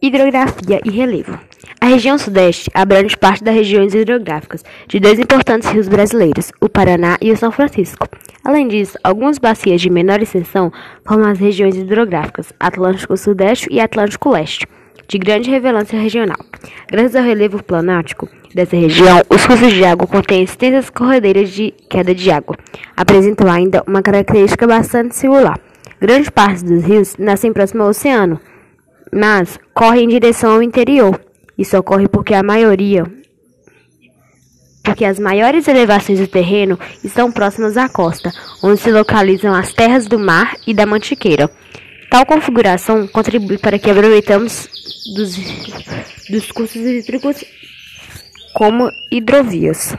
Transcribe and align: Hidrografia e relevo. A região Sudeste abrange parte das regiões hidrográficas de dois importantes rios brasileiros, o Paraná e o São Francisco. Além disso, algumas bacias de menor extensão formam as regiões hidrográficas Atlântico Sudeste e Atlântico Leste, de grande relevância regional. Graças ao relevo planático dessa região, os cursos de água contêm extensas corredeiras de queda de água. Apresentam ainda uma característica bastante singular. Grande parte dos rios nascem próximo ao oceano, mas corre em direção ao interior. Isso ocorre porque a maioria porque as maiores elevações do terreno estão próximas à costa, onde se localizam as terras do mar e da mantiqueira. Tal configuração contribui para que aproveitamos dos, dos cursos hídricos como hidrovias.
Hidrografia 0.00 0.80
e 0.84 0.90
relevo. 0.90 1.36
A 1.80 1.86
região 1.86 2.16
Sudeste 2.16 2.70
abrange 2.72 3.16
parte 3.16 3.42
das 3.42 3.54
regiões 3.54 3.94
hidrográficas 3.94 4.64
de 4.86 5.00
dois 5.00 5.18
importantes 5.18 5.68
rios 5.68 5.88
brasileiros, 5.88 6.52
o 6.60 6.68
Paraná 6.68 7.16
e 7.20 7.32
o 7.32 7.36
São 7.36 7.50
Francisco. 7.50 8.06
Além 8.44 8.68
disso, 8.68 8.96
algumas 9.02 9.38
bacias 9.38 9.80
de 9.80 9.90
menor 9.90 10.22
extensão 10.22 10.72
formam 11.04 11.28
as 11.28 11.38
regiões 11.40 11.76
hidrográficas 11.76 12.52
Atlântico 12.60 13.16
Sudeste 13.16 13.66
e 13.72 13.80
Atlântico 13.80 14.30
Leste, 14.30 14.68
de 15.08 15.18
grande 15.18 15.50
relevância 15.50 15.98
regional. 15.98 16.38
Graças 16.88 17.16
ao 17.16 17.24
relevo 17.24 17.60
planático 17.60 18.28
dessa 18.54 18.76
região, 18.76 19.20
os 19.28 19.44
cursos 19.44 19.72
de 19.72 19.84
água 19.84 20.06
contêm 20.06 20.44
extensas 20.44 20.90
corredeiras 20.90 21.50
de 21.50 21.74
queda 21.90 22.14
de 22.14 22.30
água. 22.30 22.56
Apresentam 22.96 23.50
ainda 23.50 23.82
uma 23.84 24.00
característica 24.00 24.64
bastante 24.64 25.16
singular. 25.16 25.58
Grande 26.00 26.30
parte 26.30 26.64
dos 26.64 26.84
rios 26.84 27.16
nascem 27.18 27.52
próximo 27.52 27.82
ao 27.82 27.88
oceano, 27.88 28.40
mas 29.12 29.58
corre 29.74 30.02
em 30.02 30.08
direção 30.08 30.52
ao 30.52 30.62
interior. 30.62 31.20
Isso 31.56 31.76
ocorre 31.76 32.08
porque 32.08 32.34
a 32.34 32.42
maioria 32.42 33.04
porque 34.88 35.04
as 35.04 35.18
maiores 35.18 35.68
elevações 35.68 36.18
do 36.18 36.26
terreno 36.26 36.78
estão 37.04 37.30
próximas 37.30 37.76
à 37.76 37.90
costa, 37.90 38.32
onde 38.62 38.80
se 38.80 38.90
localizam 38.90 39.54
as 39.54 39.70
terras 39.70 40.06
do 40.06 40.18
mar 40.18 40.56
e 40.66 40.72
da 40.72 40.86
mantiqueira. 40.86 41.50
Tal 42.10 42.24
configuração 42.24 43.06
contribui 43.06 43.58
para 43.58 43.78
que 43.78 43.90
aproveitamos 43.90 44.66
dos, 45.14 45.36
dos 46.30 46.50
cursos 46.50 46.76
hídricos 46.76 47.44
como 48.54 48.90
hidrovias. 49.12 49.94